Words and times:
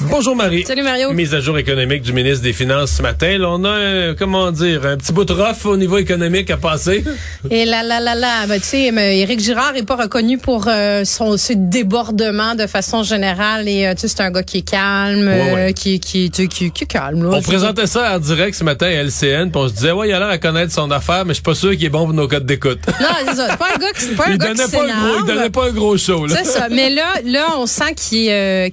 Bonjour 0.00 0.34
Marie. 0.34 0.64
Salut 0.66 0.82
Mario. 0.82 1.12
Mise 1.12 1.34
à 1.34 1.40
jour 1.40 1.56
économique 1.56 2.02
du 2.02 2.12
ministre 2.12 2.42
des 2.42 2.52
Finances 2.52 2.90
ce 2.90 3.02
matin. 3.02 3.38
Là, 3.38 3.48
on 3.50 3.64
a, 3.64 3.70
un, 3.70 4.14
comment 4.14 4.50
dire, 4.50 4.84
un 4.84 4.96
petit 4.96 5.12
bout 5.12 5.24
de 5.24 5.32
rough 5.32 5.64
au 5.66 5.76
niveau 5.76 5.98
économique 5.98 6.50
à 6.50 6.56
passer. 6.56 7.04
Et 7.50 7.64
là, 7.64 7.82
là, 7.84 8.00
là, 8.00 8.14
là, 8.16 8.46
ben, 8.48 8.60
tu 8.60 8.66
sais, 8.66 8.86
Éric 8.88 9.40
Girard 9.40 9.76
est 9.76 9.84
pas 9.86 9.94
reconnu 9.96 10.36
pour 10.38 10.66
euh, 10.66 11.04
son 11.04 11.36
débordement 11.54 12.54
de 12.56 12.66
façon 12.66 13.02
générale. 13.04 13.68
Et 13.68 13.86
euh, 13.86 13.94
tu 13.94 14.00
sais, 14.02 14.08
c'est 14.08 14.20
un 14.22 14.30
gars 14.32 14.42
qui 14.42 14.58
est 14.58 14.68
calme, 14.68 15.28
Ouais, 15.28 15.52
ouais. 15.52 15.68
euh, 15.70 15.72
qui, 15.72 16.00
qui, 16.00 16.28
qui, 16.30 16.64
est 16.66 16.86
calme. 16.86 17.22
là. 17.30 17.36
On 17.38 17.42
présentait 17.42 17.86
ça 17.86 18.16
en 18.16 18.18
direct 18.18 18.56
ce 18.56 18.64
matin 18.64 18.86
à 18.86 18.90
LCN, 19.04 19.50
puis 19.50 19.60
on 19.62 19.68
se 19.68 19.74
disait, 19.74 19.92
ouais, 19.92 20.08
il 20.08 20.12
a 20.12 20.18
l'air 20.18 20.28
à 20.28 20.38
connaître 20.38 20.72
son 20.72 20.90
affaire, 20.90 21.24
mais 21.24 21.30
je 21.30 21.34
suis 21.34 21.42
pas 21.42 21.54
sûr 21.54 21.70
qu'il 21.70 21.84
est 21.84 21.88
bon 21.90 22.04
pour 22.06 22.14
nos 22.14 22.26
codes 22.26 22.46
d'écoute. 22.46 22.80
Non, 23.00 23.08
c'est 23.28 23.36
ça. 23.36 23.56
Pas 23.56 23.68
un 23.74 23.78
gars 23.78 23.92
qui, 23.92 24.00
c'est 24.02 24.16
pas 24.16 24.24
un 24.28 24.32
il 24.32 24.38
gars 24.38 24.52
qui 24.54 24.70
pas 24.72 24.82
un 24.82 24.86
gros, 24.86 25.18
il 25.20 25.26
donnait 25.26 25.50
pas 25.50 25.66
un 25.68 25.72
gros 25.72 25.96
show. 25.96 26.26
C'est 26.28 26.44
ça. 26.44 26.68
Mais 26.68 26.90
là, 26.90 27.14
là, 27.24 27.46
on 27.58 27.66
sent 27.66 27.94
qu'il 27.96 28.28
euh, 28.30 28.66
euh, 28.66 28.68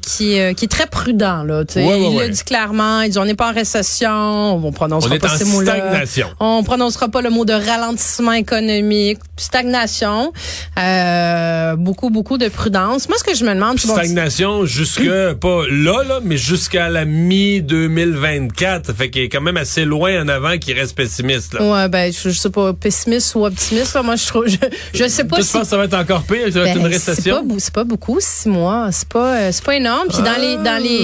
qu'il 0.53 0.65
est 0.65 0.71
très 0.71 0.87
prudent. 0.87 1.10
Là. 1.19 1.63
Ouais, 1.75 1.83
ouais, 1.83 2.01
il 2.01 2.17
ouais. 2.17 2.23
l'a 2.23 2.29
dit 2.29 2.43
clairement. 2.43 3.01
Il 3.01 3.09
dit 3.11 3.17
on 3.19 3.25
n'est 3.25 3.35
pas 3.35 3.49
en 3.49 3.53
récession. 3.53 4.55
On 4.55 4.71
prononcera 4.71 5.15
On 5.15 5.19
pas 5.19 5.37
ces 5.37 5.45
mots-là. 5.45 5.75
stagnation. 5.75 6.27
On 6.39 6.63
prononcera 6.63 7.09
pas 7.09 7.21
le 7.21 7.29
mot 7.29 7.45
de 7.45 7.53
ralentissement 7.53 8.33
économique. 8.33 9.19
Stagnation. 9.37 10.31
Euh, 10.77 11.75
beaucoup, 11.75 12.09
beaucoup 12.09 12.37
de 12.37 12.47
prudence. 12.47 13.07
Moi, 13.09 13.17
ce 13.17 13.23
que 13.23 13.35
je 13.35 13.43
me 13.45 13.53
demande, 13.53 13.77
bon, 13.85 13.93
Stagnation 13.93 14.65
jusque, 14.65 15.01
pas 15.41 15.63
là, 15.69 16.03
là, 16.03 16.19
mais 16.23 16.37
jusqu'à 16.37 16.89
la 16.89 17.05
mi-2024. 17.05 18.85
Ça 18.85 18.93
fait 18.93 19.09
qu'il 19.09 19.23
est 19.23 19.29
quand 19.29 19.41
même 19.41 19.57
assez 19.57 19.85
loin 19.85 20.21
en 20.23 20.27
avant 20.27 20.57
qu'il 20.57 20.77
reste 20.77 20.95
pessimiste, 20.95 21.53
là. 21.53 21.63
Ouais, 21.63 21.89
ben, 21.89 22.11
je, 22.11 22.29
je 22.29 22.37
sais 22.37 22.49
pas, 22.49 22.73
pessimiste 22.73 23.35
ou 23.35 23.45
optimiste, 23.45 23.93
là. 23.95 24.03
Moi, 24.03 24.15
je 24.15 24.27
trouve, 24.27 24.47
je, 24.47 24.57
je 24.93 25.07
sais 25.07 25.23
pas 25.23 25.41
si. 25.41 25.51
penses 25.51 25.61
que 25.63 25.67
ça 25.67 25.77
va 25.77 25.85
être 25.85 25.93
encore 25.93 26.23
pire, 26.23 26.51
ça 26.51 26.59
va 26.61 26.67
être 26.67 26.73
Ben, 26.73 26.77
une 26.77 26.81
pas, 26.83 26.87
récession? 26.89 27.45
c'est 27.57 27.73
pas 27.73 27.83
beaucoup, 27.83 28.17
six 28.19 28.49
mois. 28.49 28.89
C'est 28.91 29.07
pas, 29.07 29.35
euh, 29.35 29.49
c'est 29.51 29.63
pas 29.63 29.75
énorme. 29.75 30.07
Puis 30.09 30.17
dans 30.23 30.39
les, 30.39 30.55
dans 30.57 30.81
les, 30.81 31.00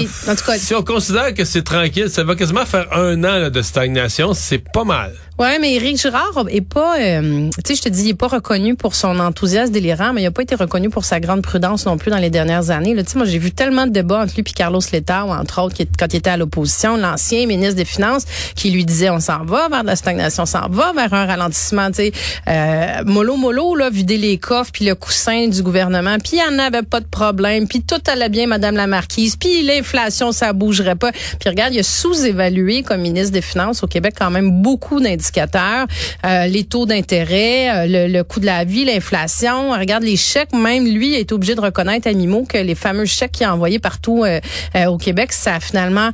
Si 0.58 0.74
on 0.74 0.82
considère 0.82 1.34
que 1.34 1.44
c'est 1.44 1.62
tranquille, 1.62 2.10
ça 2.10 2.24
va 2.24 2.34
quasiment 2.34 2.66
faire 2.66 2.92
un 2.92 3.24
an 3.24 3.50
de 3.50 3.62
stagnation, 3.62 4.34
c'est 4.34 4.58
pas 4.72 4.84
mal. 4.84 5.12
Ouais, 5.38 5.60
mais 5.60 5.74
Éric 5.74 6.00
Girard 6.00 6.46
est 6.48 6.62
pas, 6.62 6.98
euh, 6.98 7.48
tu 7.48 7.60
sais, 7.64 7.74
je 7.76 7.82
te 7.82 7.88
dis, 7.88 8.06
il 8.06 8.08
est 8.08 8.14
pas 8.14 8.26
reconnu 8.26 8.74
pour 8.74 8.96
son 8.96 9.20
enthousiasme 9.20 9.72
délirant, 9.72 10.12
mais 10.12 10.22
il 10.22 10.26
a 10.26 10.32
pas 10.32 10.42
été 10.42 10.56
reconnu 10.56 10.90
pour 10.90 11.04
sa 11.04 11.20
grande 11.20 11.42
prudence 11.42 11.86
non 11.86 11.96
plus 11.96 12.10
dans 12.10 12.18
les 12.18 12.28
dernières 12.28 12.70
années. 12.70 12.96
Tu 12.96 13.12
sais, 13.12 13.18
moi, 13.18 13.24
j'ai 13.24 13.38
vu 13.38 13.52
tellement 13.52 13.86
de 13.86 13.92
débats 13.92 14.22
entre 14.22 14.34
lui 14.34 14.40
et 14.40 14.52
Carlos 14.52 14.80
Letao, 14.92 15.30
entre 15.30 15.62
autres, 15.62 15.76
qui, 15.76 15.86
quand 15.86 16.12
il 16.12 16.16
était 16.16 16.30
à 16.30 16.36
l'opposition, 16.36 16.96
l'ancien 16.96 17.46
ministre 17.46 17.76
des 17.76 17.84
Finances, 17.84 18.24
qui 18.56 18.72
lui 18.72 18.84
disait, 18.84 19.10
on 19.10 19.20
s'en 19.20 19.44
va 19.44 19.68
vers 19.68 19.82
de 19.82 19.86
la 19.86 19.94
stagnation, 19.94 20.42
on 20.42 20.46
s'en 20.46 20.68
va 20.68 20.92
vers 20.92 21.14
un 21.14 21.26
ralentissement, 21.26 21.88
tu 21.92 21.94
sais, 21.94 22.12
euh, 22.48 23.04
mollo 23.06 23.36
mollo, 23.36 23.76
là, 23.76 23.90
vider 23.90 24.18
les 24.18 24.38
coffres, 24.38 24.72
puis 24.72 24.86
le 24.86 24.96
coussin 24.96 25.46
du 25.46 25.62
gouvernement, 25.62 26.16
puis 26.18 26.32
il 26.32 26.38
y 26.38 26.52
en 26.52 26.58
avait 26.58 26.82
pas 26.82 26.98
de 26.98 27.06
problème, 27.06 27.68
puis 27.68 27.82
tout 27.82 28.02
allait 28.10 28.28
bien, 28.28 28.48
Madame 28.48 28.74
la 28.74 28.88
Marquise, 28.88 29.36
puis 29.36 29.62
l'inflation, 29.62 30.32
ça 30.32 30.52
bougerait 30.52 30.96
pas. 30.96 31.12
Puis 31.38 31.48
regarde, 31.48 31.74
il 31.74 31.78
a 31.78 31.84
sous-évalué 31.84 32.82
comme 32.82 33.02
ministre 33.02 33.30
des 33.30 33.40
Finances 33.40 33.84
au 33.84 33.86
Québec 33.86 34.16
quand 34.18 34.32
même 34.32 34.62
beaucoup 34.62 34.98
Euh, 35.36 36.46
les 36.46 36.64
taux 36.64 36.86
d'intérêt, 36.86 37.70
euh, 37.70 37.86
le, 37.86 38.12
le 38.12 38.24
coût 38.24 38.40
de 38.40 38.46
la 38.46 38.64
vie, 38.64 38.84
l'inflation. 38.84 39.70
Regarde 39.70 40.02
les 40.02 40.16
chèques, 40.16 40.52
même 40.52 40.86
lui 40.86 41.14
est 41.14 41.32
obligé 41.32 41.54
de 41.54 41.60
reconnaître 41.60 42.08
à 42.08 42.12
Mimo 42.12 42.44
que 42.44 42.58
les 42.58 42.74
fameux 42.74 43.04
chèques 43.04 43.32
qu'il 43.32 43.46
a 43.46 43.54
envoyés 43.54 43.78
partout 43.78 44.24
euh, 44.24 44.40
euh, 44.76 44.86
au 44.86 44.98
Québec, 44.98 45.32
ça 45.32 45.56
a 45.56 45.60
finalement, 45.60 46.10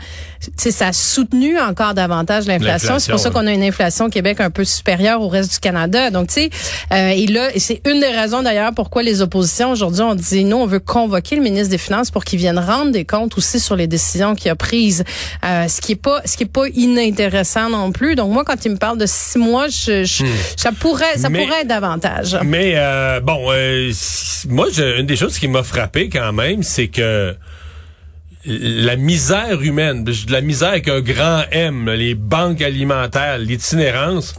ça 0.56 0.88
a 0.88 0.92
soutenu 0.92 1.58
encore 1.58 1.94
davantage 1.94 2.46
l'inflation. 2.46 2.98
C'est 2.98 3.10
pour 3.10 3.20
ça 3.20 3.30
qu'on 3.30 3.46
a 3.46 3.52
une 3.52 3.62
inflation 3.62 4.06
au 4.06 4.10
Québec 4.10 4.40
un 4.40 4.50
peu 4.50 4.64
supérieure 4.64 5.20
au 5.20 5.28
reste 5.28 5.52
du 5.52 5.58
Canada. 5.60 6.10
Donc, 6.10 6.28
tu 6.28 6.34
sais, 6.34 6.50
euh, 6.92 7.08
et 7.08 7.26
là, 7.26 7.48
c'est 7.56 7.80
une 7.86 8.00
des 8.00 8.08
raisons 8.08 8.42
d'ailleurs 8.42 8.72
pourquoi 8.74 9.02
les 9.02 9.22
oppositions 9.22 9.70
aujourd'hui 9.70 10.02
ont 10.02 10.14
dit 10.14 10.44
nous, 10.44 10.56
on 10.56 10.66
veut 10.66 10.80
convoquer 10.80 11.36
le 11.36 11.42
ministre 11.42 11.70
des 11.70 11.78
Finances 11.78 12.10
pour 12.10 12.24
qu'il 12.24 12.38
vienne 12.38 12.58
rendre 12.58 12.92
des 12.92 13.04
comptes 13.04 13.36
aussi 13.36 13.60
sur 13.60 13.76
les 13.76 13.86
décisions 13.86 14.34
qu'il 14.34 14.50
a 14.50 14.56
prises. 14.56 15.04
Euh, 15.44 15.68
ce 15.68 15.80
qui 15.80 15.92
est 15.92 15.96
pas, 15.96 16.20
ce 16.24 16.36
qui 16.36 16.44
est 16.44 16.46
pas 16.46 16.68
inintéressant 16.74 17.68
non 17.70 17.92
plus. 17.92 18.14
Donc 18.14 18.32
moi, 18.32 18.44
quand 18.44 18.64
il 18.64 18.72
me 18.72 18.76
parle 18.76 18.98
de 18.98 19.03
six 19.06 19.38
mois, 19.38 19.68
je, 19.68 20.04
je- 20.04 20.24
ça 20.56 20.72
pourrait, 20.72 21.16
ça 21.18 21.28
Hmm. 21.28 21.32
Mais- 21.32 21.44
pourrait 21.46 21.60
être 21.62 21.68
davantage. 21.68 22.36
Mais 22.44 22.72
euh, 22.76 23.20
bon, 23.20 23.46
euh, 23.50 23.90
moi, 24.48 24.66
je- 24.72 25.00
une 25.00 25.06
des 25.06 25.16
choses 25.16 25.38
qui 25.38 25.48
m'a 25.48 25.62
frappé 25.62 26.08
quand 26.08 26.32
même, 26.32 26.62
c'est 26.62 26.88
que 26.88 27.34
la 28.46 28.96
misère 28.96 29.62
humaine, 29.62 30.04
de 30.04 30.12
la 30.30 30.40
misère 30.42 30.68
avec 30.70 30.88
un 30.88 31.00
grand 31.00 31.44
M, 31.50 31.90
les 31.90 32.14
banques 32.14 32.60
alimentaires, 32.60 33.38
l'itinérance, 33.38 34.34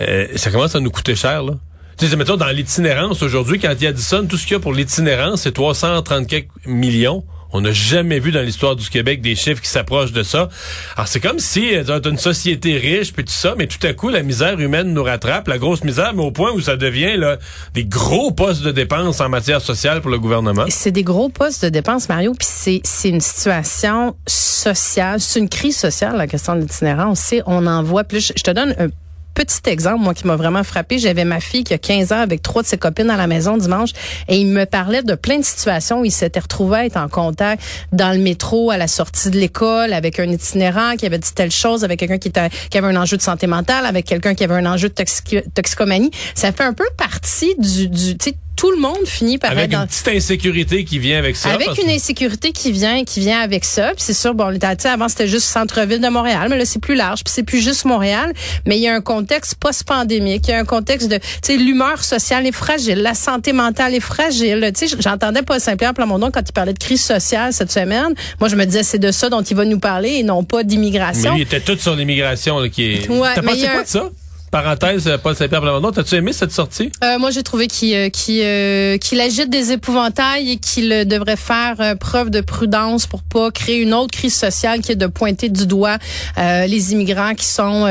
euh, 0.00 0.26
ça 0.36 0.50
commence 0.50 0.74
à 0.74 0.80
nous 0.80 0.90
coûter 0.90 1.14
cher. 1.16 1.42
Là. 1.42 1.54
Tu 1.98 2.06
sais, 2.08 2.16
mettons, 2.16 2.36
dans 2.36 2.48
l'itinérance, 2.48 3.22
aujourd'hui, 3.22 3.58
quand 3.58 3.72
il 3.80 3.86
additionnent 3.86 4.28
tout 4.28 4.36
ce 4.36 4.44
qu'il 4.44 4.52
y 4.52 4.56
a 4.56 4.60
pour 4.60 4.72
l'itinérance, 4.74 5.42
c'est 5.42 5.52
330 5.52 6.26
quelques 6.26 6.48
millions. 6.66 7.24
On 7.52 7.60
n'a 7.60 7.72
jamais 7.72 8.18
vu 8.18 8.32
dans 8.32 8.40
l'histoire 8.40 8.76
du 8.76 8.88
Québec 8.88 9.20
des 9.20 9.34
chiffres 9.34 9.60
qui 9.60 9.68
s'approchent 9.68 10.12
de 10.12 10.22
ça. 10.22 10.48
Alors, 10.96 11.08
c'est 11.08 11.20
comme 11.20 11.38
si 11.38 11.74
euh, 11.74 11.84
t'as 11.84 12.08
une 12.08 12.18
société 12.18 12.76
riche, 12.78 13.12
puis 13.12 13.24
tout 13.24 13.32
ça, 13.32 13.54
mais 13.56 13.66
tout 13.66 13.84
à 13.86 13.92
coup, 13.92 14.08
la 14.08 14.22
misère 14.22 14.58
humaine 14.58 14.92
nous 14.92 15.02
rattrape, 15.02 15.48
la 15.48 15.58
grosse 15.58 15.84
misère, 15.84 16.12
mais 16.14 16.22
au 16.22 16.30
point 16.30 16.52
où 16.52 16.60
ça 16.60 16.76
devient 16.76 17.16
là, 17.16 17.38
des 17.74 17.84
gros 17.84 18.30
postes 18.30 18.62
de 18.62 18.70
dépenses 18.70 19.20
en 19.20 19.28
matière 19.28 19.60
sociale 19.60 20.00
pour 20.00 20.10
le 20.10 20.18
gouvernement. 20.18 20.64
C'est 20.68 20.90
des 20.90 21.04
gros 21.04 21.28
postes 21.28 21.64
de 21.64 21.68
dépenses, 21.68 22.08
Mario, 22.08 22.32
puis 22.32 22.48
c'est 22.84 23.08
une 23.08 23.20
situation 23.20 24.16
sociale, 24.26 25.20
c'est 25.20 25.38
une 25.38 25.48
crise 25.48 25.76
sociale 25.76 26.16
la 26.16 26.26
question 26.26 26.54
de 26.54 26.60
l'itinérance. 26.60 27.34
On 27.46 27.66
en 27.66 27.82
voit 27.82 28.04
plus. 28.04 28.32
Je 28.36 28.42
te 28.42 28.50
donne 28.50 28.74
un 28.78 28.88
petit 29.34 29.60
exemple, 29.66 30.00
moi 30.02 30.14
qui 30.14 30.26
m'a 30.26 30.36
vraiment 30.36 30.64
frappé. 30.64 30.98
J'avais 30.98 31.24
ma 31.24 31.40
fille 31.40 31.64
qui 31.64 31.74
a 31.74 31.78
15 31.78 32.12
ans 32.12 32.20
avec 32.20 32.42
trois 32.42 32.62
de 32.62 32.66
ses 32.66 32.78
copines 32.78 33.10
à 33.10 33.16
la 33.16 33.26
maison 33.26 33.56
dimanche 33.56 33.90
et 34.28 34.36
il 34.36 34.46
me 34.46 34.64
parlait 34.64 35.02
de 35.02 35.14
plein 35.14 35.38
de 35.38 35.44
situations 35.44 36.00
où 36.00 36.04
il 36.04 36.10
s'était 36.12 36.40
retrouvé 36.40 36.76
à 36.78 36.86
être 36.86 36.96
en 36.96 37.08
contact 37.08 37.62
dans 37.92 38.12
le 38.12 38.18
métro 38.22 38.70
à 38.70 38.76
la 38.76 38.88
sortie 38.88 39.30
de 39.30 39.38
l'école 39.38 39.92
avec 39.92 40.18
un 40.20 40.30
itinérant 40.30 40.96
qui 40.96 41.06
avait 41.06 41.18
dit 41.18 41.32
telle 41.34 41.50
chose, 41.50 41.84
avec 41.84 41.98
quelqu'un 41.98 42.18
qui, 42.18 42.30
qui 42.30 42.78
avait 42.78 42.88
un 42.88 42.96
enjeu 42.96 43.16
de 43.16 43.22
santé 43.22 43.46
mentale, 43.46 43.86
avec 43.86 44.06
quelqu'un 44.06 44.34
qui 44.34 44.44
avait 44.44 44.54
un 44.54 44.66
enjeu 44.66 44.88
de 44.88 44.94
toxico- 44.94 45.42
toxicomanie. 45.54 46.10
Ça 46.34 46.52
fait 46.52 46.64
un 46.64 46.72
peu 46.72 46.86
partie 46.96 47.54
du, 47.58 47.88
du 47.88 48.16
tu 48.18 48.32
tout 48.62 48.70
le 48.70 48.78
monde 48.78 49.04
finit 49.06 49.38
par 49.38 49.50
Avec 49.50 49.64
être 49.64 49.70
dans 49.72 49.80
une 49.82 49.88
petite 49.88 50.06
insécurité 50.06 50.84
qui 50.84 51.00
vient 51.00 51.18
avec 51.18 51.34
ça. 51.34 51.50
avec 51.50 51.66
une 51.78 51.88
que- 51.88 51.90
insécurité 51.96 52.52
qui 52.52 52.70
vient 52.70 53.02
qui 53.02 53.18
vient 53.18 53.40
avec 53.40 53.64
ça, 53.64 53.88
puis 53.88 54.04
c'est 54.04 54.14
sûr 54.14 54.34
bon 54.34 54.50
le- 54.50 54.58
tu 54.60 54.66
sais, 54.78 54.88
avant 54.88 55.08
c'était 55.08 55.26
juste 55.26 55.46
centre-ville 55.46 56.00
de 56.00 56.06
Montréal, 56.08 56.46
mais 56.48 56.56
là 56.56 56.64
c'est 56.64 56.78
plus 56.78 56.94
large, 56.94 57.24
puis 57.24 57.32
c'est 57.34 57.42
plus 57.42 57.60
juste 57.60 57.84
Montréal, 57.86 58.32
mais 58.64 58.76
il 58.76 58.82
y 58.82 58.86
a 58.86 58.94
un 58.94 59.00
contexte 59.00 59.56
post-pandémique, 59.56 60.44
il 60.46 60.50
y 60.52 60.54
a 60.54 60.58
un 60.60 60.64
contexte 60.64 61.08
de 61.10 61.16
tu 61.16 61.22
sais 61.42 61.56
l'humeur 61.56 62.04
sociale 62.04 62.46
est 62.46 62.52
fragile, 62.52 62.98
la 63.02 63.14
santé 63.14 63.52
mentale 63.52 63.94
est 63.94 64.00
fragile. 64.00 64.70
Tu 64.78 64.86
sais 64.86 64.96
j'entendais 65.00 65.42
pas 65.42 65.58
Saint-Pierre 65.58 65.92
Plamondon 65.94 66.30
quand 66.30 66.42
il 66.48 66.52
parlait 66.52 66.72
de 66.72 66.78
crise 66.78 67.02
sociale 67.02 67.52
cette 67.52 67.72
semaine. 67.72 68.14
Moi 68.38 68.48
je 68.48 68.54
me 68.54 68.64
disais 68.64 68.84
c'est 68.84 69.00
de 69.00 69.10
ça 69.10 69.28
dont 69.28 69.42
il 69.42 69.56
va 69.56 69.64
nous 69.64 69.80
parler 69.80 70.10
et 70.18 70.22
non 70.22 70.44
pas 70.44 70.58
Mais 70.58 70.64
d'immigration. 70.64 71.32
lui, 71.34 71.40
il 71.40 71.42
était 71.42 71.60
tout 71.60 71.76
sur 71.78 71.96
l'immigration 71.96 72.60
qui 72.68 72.84
est. 72.84 73.08
Ouais, 73.08 73.30
T'as 73.34 73.42
pensé 73.42 73.66
quoi 73.66 73.82
de 73.82 73.88
ça? 73.88 74.08
Parenthèse, 74.52 75.08
euh, 75.08 75.16
Paul 75.16 75.34
Saint-Pierre 75.34 75.62
Plamondon, 75.62 75.92
t'as-tu 75.92 76.14
aimé 76.14 76.34
cette 76.34 76.52
sortie? 76.52 76.92
Euh, 77.02 77.18
moi, 77.18 77.30
j'ai 77.30 77.42
trouvé 77.42 77.68
qu'il 77.68 77.94
euh, 77.94 78.10
qu'il, 78.10 78.42
euh, 78.42 79.24
agite 79.24 79.48
des 79.48 79.72
épouvantails 79.72 80.50
et 80.52 80.56
qu'il 80.58 80.90
devrait 81.08 81.36
faire 81.36 81.96
preuve 81.98 82.28
de 82.28 82.42
prudence 82.42 83.06
pour 83.06 83.22
pas 83.22 83.50
créer 83.50 83.80
une 83.80 83.94
autre 83.94 84.12
crise 84.12 84.34
sociale 84.34 84.82
qui 84.82 84.92
est 84.92 84.96
de 84.96 85.06
pointer 85.06 85.48
du 85.48 85.66
doigt 85.66 85.96
les 86.36 86.92
immigrants 86.92 87.34
qui 87.34 87.46
sont. 87.46 87.86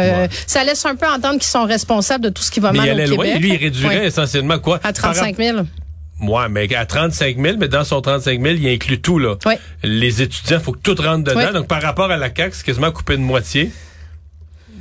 Ça 0.46 0.64
laisse 0.64 0.86
un 0.86 0.96
peu 0.96 1.08
entendre 1.08 1.40
qu'ils 1.40 1.50
sont 1.50 1.66
responsables 1.66 2.24
de 2.26 2.30
tout 2.30 2.44
ce 2.44 2.52
qui 2.52 2.60
va 2.60 2.72
Mais 2.72 2.78
il 2.78 2.82
mal 2.82 2.90
allait 2.92 3.10
au 3.12 3.16
loin. 3.16 3.26
Québec. 3.26 3.42
Lui, 3.42 3.54
il 3.54 3.58
réduirait 3.58 4.00
Ouais. 4.00 4.06
essentiellement 4.08 4.60
quoi? 4.60 4.80
À 4.84 4.94
35 4.94 5.38
000. 5.38 5.60
Ouais, 6.22 6.48
mais 6.50 6.74
à 6.76 6.86
35 6.86 7.38
000, 7.40 7.58
mais 7.58 7.68
dans 7.70 7.84
son 7.84 8.02
35 8.02 8.40
000, 8.40 8.56
il 8.56 8.68
inclut 8.68 9.02
tout, 9.02 9.18
là. 9.18 9.36
Les 9.82 10.22
étudiants, 10.22 10.60
faut 10.60 10.74
que 10.74 10.80
tout 10.80 10.96
rentre 11.02 11.24
dedans. 11.24 11.52
Donc, 11.54 11.68
par 11.68 11.82
rapport 11.82 12.12
à 12.12 12.18
la 12.18 12.28
CAQ, 12.28 12.52
c'est 12.56 12.66
quasiment 12.66 12.92
coupé 12.92 13.18
de 13.18 13.22
moitié. 13.22 13.72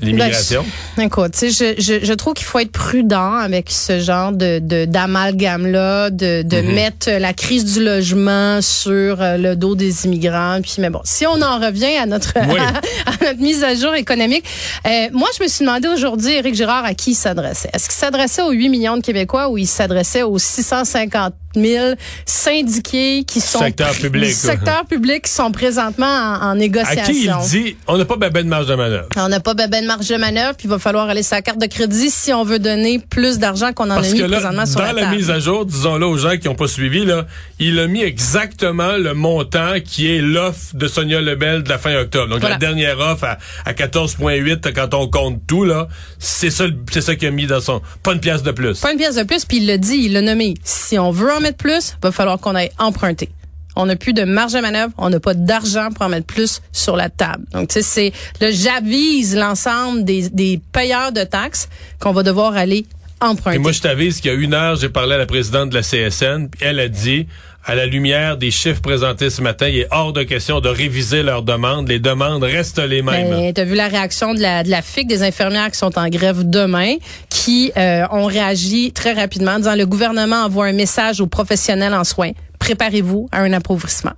L'immigration? 0.02 0.64
Ben, 0.97 1.05
écoute, 1.05 1.32
tu 1.38 1.50
sais, 1.50 1.75
je, 1.76 1.81
je, 1.82 2.05
je 2.05 2.12
trouve 2.14 2.35
qu'il 2.35 2.47
faut 2.47 2.58
être 2.58 2.73
prudent 2.73 3.35
avec 3.35 3.70
ce 3.70 4.00
genre 4.00 4.32
de 4.32 4.58
de- 4.61 4.85
d'amalgame-là, 4.87 6.11
de, 6.11 6.43
de 6.43 6.61
Mhm. 6.61 6.73
mettre 6.75 7.11
la 7.11 7.32
crise 7.32 7.64
du 7.64 7.82
logement 7.85 8.61
sur 8.62 9.20
euh, 9.20 9.37
le 9.37 9.56
dos 9.56 9.75
des 9.75 10.06
immigrants. 10.06 10.61
Puis, 10.62 10.75
mais 10.79 10.91
bon, 10.91 11.00
si 11.05 11.26
on 11.26 11.41
en 11.43 11.58
revient 11.58 11.97
à 11.97 12.06
notre, 12.06 12.32
Oui. 12.37 12.58
à 13.06 13.25
notre 13.25 13.41
mise 13.41 13.62
à 13.64 13.75
jour 13.75 13.94
économique, 13.94 14.44
euh, 14.87 15.08
moi, 15.12 15.29
je 15.38 15.43
me 15.43 15.49
suis 15.49 15.64
demandé 15.64 15.88
aujourd'hui, 15.88 16.32
Éric 16.32 16.55
Girard, 16.55 16.85
à 16.85 16.94
qui 16.94 17.11
il 17.12 17.14
s'adressait? 17.14 17.70
Est-ce 17.73 17.85
qu'il 17.88 17.99
s'adressait 17.99 18.43
aux 18.43 18.50
8 18.53 18.69
millions 18.69 18.96
de 18.96 19.03
Québécois 19.03 19.49
ou 19.49 19.58
il 19.58 19.67
s'adressait 19.67 20.23
aux 20.23 20.38
650 20.38 21.32
000 21.55 21.94
syndiqués 22.26 23.25
qui 23.25 23.41
sont 23.41 23.58
secteur 23.58 23.93
public, 23.93 24.29
du 24.29 24.35
secteur 24.35 24.85
public 24.87 25.23
qui 25.25 25.32
sont 25.32 25.52
présentement 25.52 26.06
en, 26.06 26.55
négociation. 26.55 27.02
À 27.02 27.06
qui 27.06 27.56
il 27.56 27.62
dit 27.62 27.76
on 27.87 27.97
n'a 27.97 28.05
pas 28.05 28.17
ben 28.17 28.31
de 28.31 28.43
marge 28.43 28.67
de 28.67 28.75
manœuvre? 28.75 29.08
On 29.17 29.29
n'a 29.29 29.41
pas 29.41 29.55
ben 29.55 29.69
de 29.69 29.87
marge 29.87 30.08
de 30.08 30.17
manœuvre, 30.17 30.55
puis 30.56 30.67
il 30.67 30.70
va 30.70 30.79
falloir 30.79 31.08
aller 31.08 31.23
sur 31.23 31.37
la 31.37 31.43
carte 31.43 31.61
de 31.61 31.67
crédit 31.67 32.11
si 32.11 32.32
on 32.32 32.44
veut 32.44 32.58
donner 32.58 32.99
plus 32.99 33.38
d'argent 33.38 33.73
qu'on 33.73 33.91
en 33.91 33.97
a 33.97 34.02
mis 34.02 34.20
présentement 34.20 34.67
sur 34.67 34.81
la 34.81 34.88
table. 34.88 35.00
Dans 35.00 35.11
la 35.11 35.17
mise 35.17 35.31
à 35.31 35.38
jour, 35.38 35.67
disons-le 35.67 36.06
aux 36.06 36.19
gens 36.19 36.37
qui 36.37 36.49
n'ont 36.49 36.55
pas 36.55 36.69
suivi 36.69 37.05
là, 37.05 37.26
il 37.58 37.79
a 37.79 37.87
mis 37.87 38.03
exactement 38.03 38.96
le 38.96 39.14
montant 39.14 39.75
qui 39.85 40.11
est 40.14 40.20
l'offre 40.20 40.75
de 40.75 40.88
Sonia 40.88 41.20
Lebel 41.20 41.62
de 41.62 41.69
la 41.69 41.79
fin 41.79 41.94
octobre. 41.96 42.29
Donc 42.29 42.43
la 42.43 42.56
dernière 42.56 42.99
offre 42.99 43.25
à, 43.25 43.38
à 43.64 43.73
14.8 43.73 44.73
quand 44.73 44.94
on 44.94 45.08
compte 45.08 45.41
tout 45.46 45.64
là, 45.64 45.88
c'est 46.19 46.50
ça 46.50 46.64
c'est 46.91 47.00
ça 47.00 47.17
qu'il 47.17 47.29
a 47.29 47.31
mis 47.31 47.46
dans 47.46 47.61
son 47.61 47.81
pas 48.03 48.12
une 48.12 48.20
pièce 48.20 48.43
de 48.43 48.50
plus. 48.50 48.81
Pas 48.81 48.93
une 48.93 48.99
pièce 48.99 49.17
de 49.17 49.23
plus, 49.23 49.44
puis 49.44 49.58
il 49.58 49.67
l'a 49.67 49.76
dit, 49.76 49.96
il 49.96 50.12
l'a 50.12 50.23
nommé. 50.23 50.55
Si 50.64 50.99
on 50.99 51.11
veut 51.11 51.32
en 51.40 51.42
mettre 51.42 51.58
plus, 51.58 51.96
va 52.02 52.12
falloir 52.12 52.38
qu'on 52.38 52.54
aille 52.54 52.70
emprunter. 52.78 53.31
On 53.76 53.87
n'a 53.87 53.96
plus 53.96 54.12
de 54.12 54.25
marge 54.25 54.52
de 54.52 54.60
manœuvre, 54.60 54.92
on 54.98 55.10
n'a 55.10 55.20
pas 55.20 55.34
d'argent 55.34 55.90
pour 55.90 56.04
en 56.04 56.08
mettre 56.08 56.26
plus 56.26 56.60
sur 56.72 56.96
la 56.96 57.08
table. 57.08 57.44
Donc, 57.52 57.69
tu 57.69 57.75
sais, 57.75 57.82
c'est 57.82 58.12
le 58.40 58.52
j'avise 58.52 59.37
l'ensemble 59.37 60.04
des, 60.04 60.28
des 60.28 60.60
payeurs 60.72 61.12
de 61.12 61.22
taxes 61.25 61.69
qu'on 62.00 62.12
va 62.12 62.22
devoir 62.22 62.56
aller 62.56 62.84
emprunter. 63.20 63.56
Et 63.56 63.58
moi, 63.58 63.72
je 63.72 63.81
t'avise 63.81 64.20
qu'il 64.20 64.32
y 64.32 64.34
a 64.34 64.37
une 64.37 64.54
heure, 64.54 64.76
j'ai 64.76 64.88
parlé 64.88 65.14
à 65.14 65.19
la 65.19 65.26
présidente 65.26 65.70
de 65.70 65.75
la 65.75 65.82
CSN, 65.82 66.48
puis 66.48 66.60
elle 66.62 66.81
a 66.81 66.88
dit, 66.88 67.26
à 67.64 67.74
la 67.74 67.86
lumière 67.86 68.36
des 68.36 68.50
chiffres 68.50 68.80
présentés 68.80 69.28
ce 69.28 69.42
matin, 69.42 69.68
il 69.68 69.80
est 69.80 69.88
hors 69.90 70.12
de 70.12 70.22
question 70.22 70.60
de 70.60 70.68
réviser 70.68 71.22
leurs 71.22 71.42
demandes. 71.42 71.88
Les 71.88 71.98
demandes 71.98 72.42
restent 72.42 72.78
les 72.78 73.02
mêmes. 73.02 73.30
Ben, 73.30 73.52
tu 73.52 73.60
as 73.60 73.64
vu 73.64 73.74
la 73.74 73.88
réaction 73.88 74.34
de 74.34 74.40
la, 74.40 74.62
de 74.62 74.70
la 74.70 74.82
FIC, 74.82 75.06
des 75.06 75.22
infirmières 75.22 75.70
qui 75.70 75.78
sont 75.78 75.98
en 75.98 76.08
grève 76.08 76.48
demain, 76.48 76.96
qui 77.28 77.70
euh, 77.76 78.06
ont 78.10 78.24
réagi 78.24 78.92
très 78.92 79.12
rapidement, 79.12 79.58
disant 79.58 79.76
le 79.76 79.86
gouvernement 79.86 80.44
envoie 80.44 80.66
un 80.66 80.72
message 80.72 81.20
aux 81.20 81.26
professionnels 81.26 81.94
en 81.94 82.04
soins. 82.04 82.30
Préparez-vous 82.58 83.28
à 83.30 83.40
un 83.40 83.52
appauvrissement. 83.52 84.12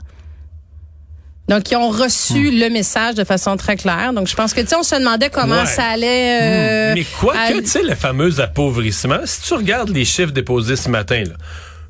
Donc, 1.48 1.70
ils 1.70 1.76
ont 1.76 1.90
reçu 1.90 2.50
hmm. 2.50 2.60
le 2.60 2.70
message 2.70 3.14
de 3.16 3.24
façon 3.24 3.56
très 3.56 3.76
claire. 3.76 4.12
Donc, 4.12 4.28
je 4.28 4.36
pense 4.36 4.54
que, 4.54 4.60
tu 4.60 4.68
sais, 4.68 4.76
on 4.76 4.84
se 4.84 4.94
demandait 4.94 5.28
comment 5.28 5.66
ça 5.66 5.86
allait... 5.86 6.38
Euh, 6.40 6.94
Mais 6.94 7.04
quoi 7.18 7.34
que, 7.48 7.58
tu 7.58 7.66
sais, 7.66 7.82
le 7.82 7.96
fameux 7.96 8.40
appauvrissement, 8.40 9.18
si 9.24 9.42
tu 9.42 9.54
regardes 9.54 9.90
les 9.90 10.04
chiffres 10.04 10.30
déposés 10.30 10.76
ce 10.76 10.88
matin, 10.88 11.24
là, 11.24 11.34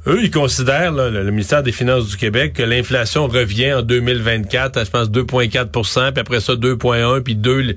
eux, 0.07 0.21
ils 0.23 0.31
considèrent, 0.31 0.93
le, 0.93 1.31
ministère 1.31 1.63
des 1.63 1.73
Finances 1.73 2.09
du 2.09 2.17
Québec, 2.17 2.55
que 2.55 2.63
l'inflation 2.63 3.29
revient 3.29 3.75
en 3.75 3.83
2024 3.83 4.77
à, 4.77 4.85
je 4.85 4.91
pense, 4.91 5.09
2,4% 5.09 6.13
puis 6.13 6.21
après 6.21 6.41
ça, 6.41 6.55
2,1 6.55 7.21
puis 7.21 7.35
2... 7.35 7.77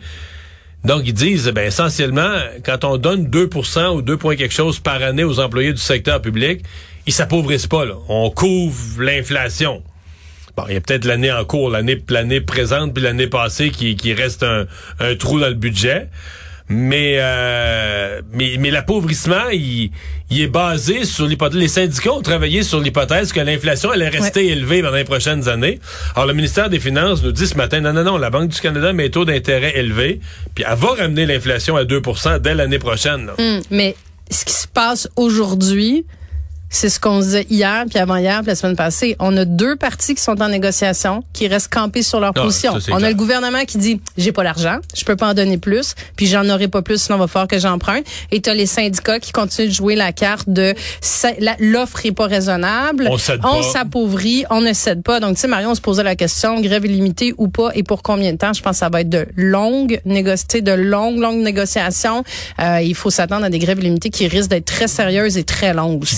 Donc, 0.83 1.01
ils 1.05 1.13
disent, 1.13 1.47
ben, 1.47 1.65
essentiellement, 1.65 2.35
quand 2.63 2.83
on 2.83 2.97
donne 2.97 3.27
2% 3.27 3.95
ou 3.95 4.01
2 4.03 4.17
points 4.17 4.35
quelque 4.35 4.53
chose 4.53 4.77
par 4.77 5.01
année 5.01 5.23
aux 5.23 5.39
employés 5.39 5.73
du 5.73 5.81
secteur 5.81 6.21
public, 6.21 6.61
ils 7.07 7.13
s'appauvrissent 7.13 7.65
pas, 7.65 7.85
là. 7.85 7.95
On 8.07 8.29
couvre 8.29 9.01
l'inflation. 9.01 9.81
Bon, 10.55 10.65
il 10.67 10.75
y 10.75 10.77
a 10.77 10.81
peut-être 10.81 11.05
l'année 11.05 11.31
en 11.31 11.43
cours, 11.43 11.71
l'année 11.71 11.99
l'année 12.09 12.39
présente 12.39 12.93
puis 12.93 13.03
l'année 13.03 13.25
passée 13.25 13.71
qui, 13.71 13.95
qui 13.95 14.13
reste 14.13 14.43
un 14.43 15.15
trou 15.15 15.39
dans 15.39 15.49
le 15.49 15.55
budget. 15.55 16.09
Mais, 16.67 17.17
euh, 17.19 18.21
mais, 18.33 18.55
mais 18.59 18.71
l'appauvrissement, 18.71 19.49
il, 19.51 19.91
il 20.31 20.41
est 20.41 20.47
basé 20.47 21.05
sur 21.05 21.27
l'hypothèse. 21.27 21.59
Les 21.59 21.67
syndicats 21.67 22.13
ont 22.13 22.21
travaillé 22.21 22.63
sur 22.63 22.79
l'hypothèse 22.79 23.31
que 23.31 23.39
l'inflation 23.39 23.91
allait 23.91 24.09
rester 24.09 24.47
élevée 24.47 24.81
pendant 24.81 24.95
les 24.95 25.03
prochaines 25.03 25.47
années. 25.47 25.79
Alors, 26.15 26.27
le 26.27 26.33
ministère 26.33 26.69
des 26.69 26.79
Finances 26.79 27.21
nous 27.21 27.31
dit 27.31 27.45
ce 27.45 27.55
matin, 27.55 27.81
non, 27.81 27.93
non, 27.93 28.03
non, 28.03 28.17
la 28.17 28.31
Banque 28.31 28.49
du 28.49 28.59
Canada 28.59 28.93
met 28.93 29.09
taux 29.09 29.25
d'intérêt 29.25 29.77
élevé, 29.77 30.19
puis 30.55 30.65
elle 30.67 30.77
va 30.77 30.89
ramener 30.89 31.27
l'inflation 31.27 31.75
à 31.75 31.83
2% 31.83 32.39
dès 32.39 32.55
l'année 32.55 32.79
prochaine. 32.79 33.29
Hum, 33.37 33.61
mais 33.69 33.95
ce 34.31 34.43
qui 34.43 34.53
se 34.53 34.67
passe 34.67 35.07
aujourd'hui, 35.15 36.05
c'est 36.75 36.89
ce 36.89 36.99
qu'on 36.99 37.19
disait 37.19 37.45
hier, 37.49 37.85
puis 37.89 37.99
avant-hier, 37.99 38.39
puis 38.39 38.47
la 38.47 38.55
semaine 38.55 38.75
passée. 38.75 39.15
On 39.19 39.35
a 39.37 39.45
deux 39.45 39.77
partis 39.77 40.13
qui 40.13 40.21
sont 40.21 40.41
en 40.41 40.49
négociation, 40.49 41.23
qui 41.31 41.47
restent 41.47 41.73
campés 41.73 42.03
sur 42.03 42.19
leur 42.19 42.33
ah, 42.35 42.41
position. 42.41 42.73
on 42.91 43.01
a 43.01 43.09
le 43.09 43.15
gouvernement 43.15 43.63
qui 43.65 43.77
dit, 43.77 44.01
j'ai 44.17 44.33
pas 44.33 44.43
l'argent, 44.43 44.79
je 44.93 45.05
peux 45.05 45.15
pas 45.15 45.29
en 45.29 45.33
donner 45.33 45.57
plus, 45.57 45.95
puis 46.17 46.27
j'en 46.27 46.47
aurai 46.49 46.67
pas 46.67 46.81
plus, 46.81 47.01
sinon 47.01 47.15
on 47.15 47.21
va 47.21 47.27
falloir 47.27 47.47
que 47.47 47.59
j'emprunte. 47.59 48.05
Et 48.31 48.41
tu 48.41 48.49
as 48.49 48.53
les 48.53 48.65
syndicats 48.65 49.19
qui 49.19 49.31
continuent 49.31 49.69
de 49.69 49.73
jouer 49.73 49.95
la 49.95 50.11
carte 50.11 50.49
de 50.49 50.73
l'offre 51.59 52.05
est 52.05 52.11
pas 52.11 52.27
raisonnable, 52.27 53.09
on 53.09 53.63
s'appauvrit, 53.63 54.43
on 54.49 54.59
ne 54.59 54.73
cède 54.73 55.01
pas. 55.01 55.21
Donc, 55.21 55.35
tu 55.35 55.41
sais, 55.41 55.47
Marion, 55.47 55.71
on 55.71 55.75
se 55.75 55.81
posait 55.81 56.03
la 56.03 56.17
question, 56.17 56.59
grève 56.59 56.85
illimitée 56.85 57.33
ou 57.37 57.47
pas, 57.47 57.71
et 57.73 57.83
pour 57.83 58.03
combien 58.03 58.33
de 58.33 58.37
temps? 58.37 58.51
Je 58.51 58.61
pense 58.61 58.73
que 58.73 58.79
ça 58.79 58.89
va 58.89 59.01
être 59.01 59.09
de 59.09 59.25
longues 59.37 60.01
négociations, 60.03 60.61
de 60.61 60.71
longues, 60.73 61.19
longues 61.19 61.41
négociations. 61.41 62.25
Euh, 62.59 62.81
il 62.81 62.95
faut 62.95 63.09
s'attendre 63.09 63.45
à 63.45 63.49
des 63.49 63.59
grèves 63.59 63.79
illimitées 63.79 64.09
qui 64.09 64.27
risquent 64.27 64.49
d'être 64.49 64.65
très 64.65 64.89
sérieuses 64.89 65.37
et 65.37 65.45
très 65.45 65.73
longues 65.73 66.01
aussi 66.01 66.17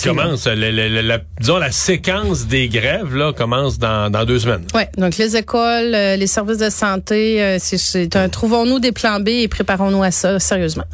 la, 0.56 1.20
disons, 1.40 1.58
la 1.58 1.72
séquence 1.72 2.48
des 2.48 2.68
grèves 2.68 3.16
là, 3.16 3.34
commence 3.34 3.78
dans, 3.80 4.10
dans 4.10 4.26
deux 4.26 4.40
semaines. 4.40 4.66
Oui, 4.74 4.84
donc 4.98 5.18
les 5.18 5.36
écoles, 5.36 5.94
euh, 5.94 6.16
les 6.16 6.28
services 6.28 6.58
de 6.58 6.70
santé, 6.70 7.42
euh, 7.42 7.58
c'est 7.60 8.16
un 8.16 8.30
trouvons-nous 8.30 8.80
des 8.80 8.92
plans 8.92 9.20
B 9.20 9.30
et 9.30 9.48
préparons-nous 9.48 10.04
à 10.04 10.12
ça 10.12 10.40
sérieusement. 10.40 10.86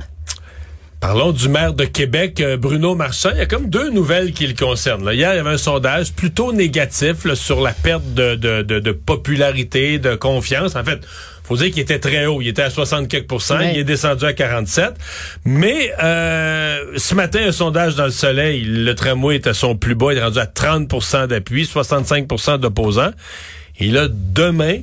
Parlons 1.04 1.34
du 1.34 1.50
maire 1.50 1.74
de 1.74 1.84
Québec, 1.84 2.40
euh, 2.40 2.56
Bruno 2.56 2.96
Marchand. 2.96 3.32
Il 3.34 3.40
y 3.40 3.42
a 3.42 3.46
comme 3.46 3.70
deux 3.70 3.90
nouvelles 3.90 4.32
qui 4.32 4.48
le 4.48 4.54
concernent. 4.54 5.04
Là. 5.04 5.14
Hier, 5.14 5.34
il 5.34 5.36
y 5.36 5.40
avait 5.40 5.50
un 5.50 5.58
sondage 5.58 6.14
plutôt 6.14 6.54
négatif 6.54 7.34
sur 7.34 7.60
la 7.60 7.74
perte 7.74 8.14
de, 8.14 8.36
de, 8.36 8.62
de, 8.62 8.80
de, 8.80 8.92
popularité, 8.94 10.00
de 10.00 10.16
confiance. 10.16 10.78
En 10.78 10.84
fait, 10.86 11.02
faut 11.44 11.58
dire 11.58 11.72
qu'il 11.72 11.80
était 11.80 12.00
très 12.00 12.26
haut. 12.26 12.42
Il 12.42 12.48
était 12.48 12.62
à 12.62 12.70
60 12.70 13.08
quelques 13.08 13.32
Il 13.50 13.78
est 13.78 13.84
descendu 13.84 14.26
à 14.26 14.34
47. 14.34 14.94
Mais 15.46 15.94
euh, 16.02 16.94
ce 16.98 17.16
matin, 17.16 17.40
un 17.48 17.52
sondage 17.52 17.96
dans 17.96 18.06
le 18.06 18.12
soleil, 18.12 18.64
le 18.64 18.94
tramway 18.96 19.36
est 19.36 19.48
à 19.48 19.54
son 19.54 19.76
plus 19.76 19.96
bas. 19.96 20.14
Il 20.14 20.18
est 20.18 20.24
rendu 20.24 20.40
à 20.40 20.46
30% 20.46 21.28
d'appui, 21.28 21.64
65% 21.64 22.58
d'opposants. 22.58 23.12
Et 23.80 23.88
là, 23.88 24.08
demain, 24.10 24.78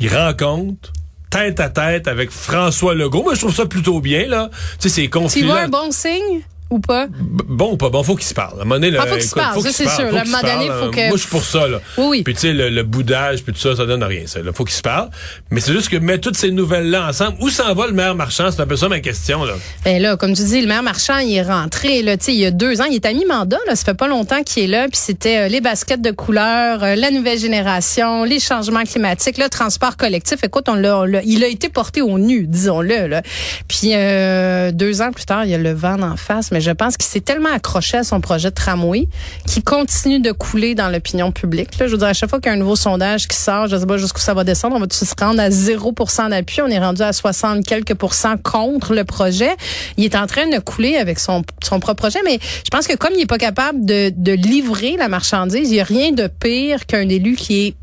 il 0.00 0.14
rencontre 0.14 0.92
tête 1.30 1.60
à 1.60 1.70
tête 1.70 2.08
avec 2.08 2.30
François 2.30 2.94
Legault. 2.94 3.22
Moi, 3.22 3.34
je 3.34 3.40
trouve 3.40 3.54
ça 3.54 3.66
plutôt 3.66 4.00
bien, 4.00 4.26
là. 4.26 4.50
Tu 4.78 4.88
sais, 4.88 5.08
c'est. 5.08 5.28
Tu 5.28 5.44
vois 5.44 5.60
un 5.60 5.68
bon 5.68 5.90
signe? 5.90 6.42
Ou 6.68 6.80
pas? 6.80 7.06
bon 7.10 7.72
ou 7.72 7.76
pas? 7.76 7.90
Bon, 7.90 8.02
faut 8.02 8.16
qu'il 8.16 8.26
se 8.26 8.34
parle. 8.34 8.58
À 8.58 8.62
un 8.62 8.64
moment 8.64 8.80
donné, 8.80 8.96
ah, 8.98 9.06
faut 9.06 9.14
qu'il 9.14 9.22
se 9.22 9.34
parle, 9.34 9.62
ça 9.62 9.72
c'est 9.72 9.88
sûr. 9.88 10.16
À 10.16 10.20
un 10.20 10.24
moment 10.24 10.40
donné, 10.40 10.66
faut 10.66 10.90
que... 10.90 11.08
Moi, 11.08 11.16
je 11.16 11.20
suis 11.20 11.30
pour 11.30 11.44
ça, 11.44 11.68
là. 11.68 11.80
Oui, 11.96 12.06
oui. 12.08 12.22
Puis, 12.22 12.34
tu 12.34 12.40
sais, 12.40 12.52
le, 12.52 12.82
boudage, 12.82 13.42
puis 13.44 13.52
tout 13.52 13.60
ça, 13.60 13.76
ça 13.76 13.86
donne 13.86 14.02
rien, 14.02 14.22
ça. 14.26 14.40
Là. 14.40 14.52
Faut 14.52 14.64
qu'il 14.64 14.74
se 14.74 14.82
parle. 14.82 15.10
Mais 15.50 15.60
c'est 15.60 15.72
juste 15.72 15.88
que 15.88 15.96
mettre 15.96 16.22
toutes 16.22 16.36
ces 16.36 16.50
nouvelles-là 16.50 17.08
ensemble, 17.08 17.36
où 17.40 17.50
s'en 17.50 17.72
va 17.74 17.86
le 17.86 17.92
maire 17.92 18.14
marchand? 18.16 18.50
C'est 18.50 18.60
un 18.60 18.66
peu 18.66 18.76
ça 18.76 18.88
ma 18.88 18.98
question, 18.98 19.44
là. 19.44 19.54
Ben 19.84 20.02
là, 20.02 20.16
comme 20.16 20.32
tu 20.32 20.42
dis, 20.42 20.60
le 20.60 20.66
maire 20.66 20.82
marchand, 20.82 21.18
il 21.18 21.36
est 21.36 21.42
rentré, 21.42 22.02
là, 22.02 22.16
tu 22.16 22.24
sais, 22.24 22.34
il 22.34 22.40
y 22.40 22.46
a 22.46 22.50
deux 22.50 22.80
ans. 22.80 22.86
Il 22.90 22.96
est 22.96 23.06
à 23.06 23.12
mi-mandat, 23.12 23.58
là. 23.68 23.76
Ça 23.76 23.84
fait 23.84 23.94
pas 23.94 24.08
longtemps 24.08 24.42
qu'il 24.42 24.64
est 24.64 24.68
là. 24.68 24.88
Puis 24.88 24.98
c'était 25.00 25.38
euh, 25.38 25.48
les 25.48 25.60
baskets 25.60 26.02
de 26.02 26.10
couleur, 26.10 26.82
euh, 26.82 26.94
la 26.96 27.12
nouvelle 27.12 27.38
génération, 27.38 28.24
les 28.24 28.40
changements 28.40 28.82
climatiques, 28.82 29.38
le 29.38 29.48
transport 29.48 29.96
collectif. 29.96 30.42
Écoute, 30.42 30.68
on 30.68 30.74
l'a, 30.74 31.06
il 31.24 31.44
a 31.44 31.46
été 31.46 31.68
porté 31.68 32.02
au 32.02 32.18
nu, 32.18 32.46
disons-le, 32.46 33.06
là. 33.06 33.22
Puis, 33.68 33.92
euh, 33.94 34.72
deux 34.72 35.00
ans 35.00 35.12
plus 35.12 35.26
tard, 35.26 35.44
il 35.44 35.50
y 35.50 35.54
a 35.54 35.58
le 35.58 35.72
vent 35.72 36.02
en 36.02 36.16
face. 36.16 36.50
Je 36.60 36.70
pense 36.70 36.96
qu'il 36.96 37.06
s'est 37.06 37.20
tellement 37.20 37.52
accroché 37.52 37.98
à 37.98 38.04
son 38.04 38.20
projet 38.20 38.50
de 38.50 38.54
tramway 38.54 39.08
qui 39.46 39.62
continue 39.62 40.20
de 40.20 40.32
couler 40.32 40.74
dans 40.74 40.88
l'opinion 40.88 41.32
publique. 41.32 41.70
Je 41.78 41.84
veux 41.84 41.98
dire, 41.98 42.08
à 42.08 42.12
chaque 42.12 42.30
fois 42.30 42.40
qu'il 42.40 42.50
y 42.50 42.52
a 42.52 42.56
un 42.56 42.58
nouveau 42.58 42.76
sondage 42.76 43.28
qui 43.28 43.36
sort, 43.36 43.66
je 43.66 43.76
sais 43.76 43.86
pas 43.86 43.96
jusqu'où 43.96 44.20
ça 44.20 44.34
va 44.34 44.44
descendre, 44.44 44.76
on 44.76 44.80
va 44.80 44.86
se 44.90 45.04
rendre 45.18 45.40
à 45.40 45.48
0% 45.48 46.30
d'appui. 46.30 46.62
On 46.62 46.68
est 46.68 46.78
rendu 46.78 47.02
à 47.02 47.12
60 47.12 47.64
quelques 47.64 47.94
pourcents 47.94 48.36
contre 48.36 48.94
le 48.94 49.04
projet. 49.04 49.50
Il 49.96 50.04
est 50.04 50.16
en 50.16 50.26
train 50.26 50.48
de 50.48 50.58
couler 50.58 50.96
avec 50.96 51.18
son, 51.18 51.42
son 51.62 51.80
propre 51.80 51.96
projet, 51.96 52.20
mais 52.24 52.38
je 52.42 52.70
pense 52.70 52.86
que 52.86 52.94
comme 52.94 53.12
il 53.14 53.22
est 53.22 53.26
pas 53.26 53.38
capable 53.38 53.84
de, 53.84 54.12
de 54.14 54.32
livrer 54.32 54.96
la 54.96 55.08
marchandise, 55.08 55.68
il 55.68 55.74
n'y 55.74 55.80
a 55.80 55.84
rien 55.84 56.12
de 56.12 56.26
pire 56.26 56.86
qu'un 56.86 57.08
élu 57.08 57.36
qui 57.36 57.66
est 57.66 57.74